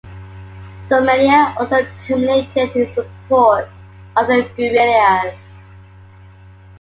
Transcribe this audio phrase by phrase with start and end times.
[0.87, 3.69] Somalia also terminated its support
[4.17, 5.39] of the guerrillas.